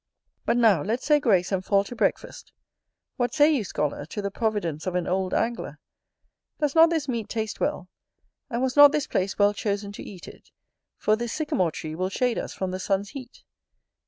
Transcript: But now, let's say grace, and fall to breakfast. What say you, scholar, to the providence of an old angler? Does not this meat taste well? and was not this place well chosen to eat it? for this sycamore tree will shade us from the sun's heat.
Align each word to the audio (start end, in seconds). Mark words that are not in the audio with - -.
But 0.47 0.57
now, 0.57 0.81
let's 0.81 1.05
say 1.05 1.19
grace, 1.19 1.51
and 1.51 1.63
fall 1.63 1.83
to 1.83 1.95
breakfast. 1.95 2.51
What 3.17 3.35
say 3.35 3.53
you, 3.53 3.63
scholar, 3.63 4.03
to 4.07 4.21
the 4.23 4.31
providence 4.31 4.87
of 4.87 4.95
an 4.95 5.05
old 5.05 5.31
angler? 5.31 5.77
Does 6.59 6.73
not 6.73 6.89
this 6.89 7.07
meat 7.07 7.29
taste 7.29 7.59
well? 7.59 7.87
and 8.49 8.63
was 8.63 8.75
not 8.75 8.93
this 8.93 9.05
place 9.05 9.37
well 9.37 9.53
chosen 9.53 9.91
to 9.91 10.01
eat 10.03 10.27
it? 10.27 10.49
for 10.97 11.15
this 11.15 11.31
sycamore 11.33 11.71
tree 11.71 11.93
will 11.93 12.09
shade 12.09 12.39
us 12.39 12.51
from 12.51 12.71
the 12.71 12.79
sun's 12.79 13.09
heat. 13.09 13.43